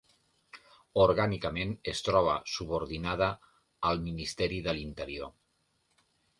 Orgànicament, 1.03 1.75
es 1.91 2.01
troba 2.07 2.39
subordinada 2.55 3.29
al 3.93 4.05
Ministeri 4.09 4.61
de 4.71 4.77
l'Interior. 4.81 5.35